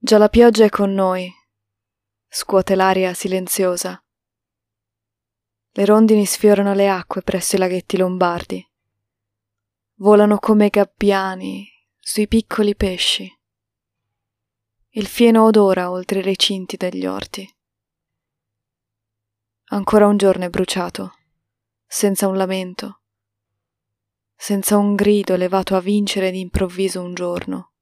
Già 0.00 0.16
la 0.16 0.28
pioggia 0.28 0.64
è 0.64 0.68
con 0.68 0.94
noi, 0.94 1.28
scuote 2.28 2.76
l'aria 2.76 3.14
silenziosa. 3.14 4.00
Le 5.72 5.84
rondini 5.84 6.24
sfiorano 6.24 6.72
le 6.72 6.88
acque 6.88 7.22
presso 7.22 7.56
i 7.56 7.58
laghetti 7.58 7.96
lombardi. 7.96 8.64
Volano 9.94 10.38
come 10.38 10.68
gabbiani 10.68 11.68
sui 11.98 12.28
piccoli 12.28 12.76
pesci. 12.76 13.28
Il 14.90 15.08
fieno 15.08 15.44
odora 15.44 15.90
oltre 15.90 16.20
i 16.20 16.22
recinti 16.22 16.76
degli 16.76 17.04
orti. 17.04 17.56
Ancora 19.70 20.06
un 20.06 20.16
giorno 20.16 20.44
è 20.44 20.48
bruciato, 20.48 21.14
senza 21.84 22.28
un 22.28 22.36
lamento, 22.36 23.00
senza 24.36 24.76
un 24.76 24.94
grido 24.94 25.34
levato 25.34 25.74
a 25.74 25.80
vincere 25.80 26.30
d'improvviso 26.30 27.02
un 27.02 27.14
giorno. 27.14 27.72